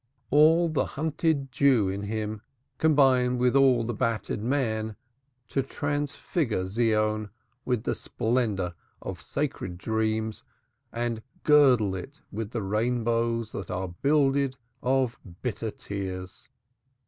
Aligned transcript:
All 0.31 0.67
the 0.67 0.83
hunted 0.97 1.51
Jew 1.51 1.87
in 1.87 2.01
him 2.01 2.41
combined 2.79 3.37
with 3.37 3.55
all 3.55 3.83
the 3.83 3.93
battered 3.93 4.41
man 4.41 4.95
to 5.49 5.61
transfigure 5.61 6.65
Zion 6.65 7.29
with 7.65 7.83
the 7.83 7.93
splendor 7.93 8.73
of 9.03 9.21
sacred 9.21 9.77
dreams 9.77 10.41
and 10.91 11.21
girdle 11.43 11.93
it 11.93 12.19
with 12.31 12.49
the 12.49 12.63
rainbows 12.63 13.51
that 13.51 13.69
are 13.69 13.89
builded 13.89 14.55
of 14.81 15.19
bitter 15.43 15.69
tears. 15.69 16.49